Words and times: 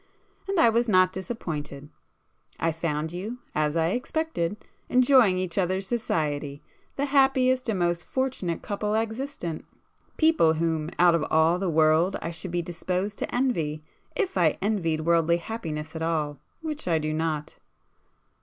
And 0.47 0.59
I 0.59 0.67
was 0.67 0.87
not 0.89 1.13
disappointed,—I 1.13 2.71
found 2.71 3.11
you, 3.11 3.37
as 3.53 3.75
I 3.75 3.89
expected, 3.89 4.57
enjoying 4.89 5.37
each 5.37 5.59
other's 5.59 5.85
society!—the 5.85 7.05
happiest 7.05 7.69
and 7.69 7.77
most 7.77 8.03
fortunate 8.03 8.63
couple 8.63 8.95
existent,—people 8.95 10.53
whom, 10.55 10.89
out 10.97 11.13
of 11.13 11.23
all 11.29 11.59
the 11.59 11.69
world 11.69 12.15
I 12.19 12.31
should 12.31 12.49
be 12.49 12.63
disposed 12.63 13.19
to 13.19 13.35
envy, 13.35 13.83
if 14.15 14.39
I 14.39 14.57
envied 14.59 15.01
worldly 15.01 15.37
happiness 15.37 15.95
at 15.95 16.01
all, 16.01 16.39
which 16.61 16.87
I 16.87 16.97
do 16.97 17.13
not!" 17.13 17.59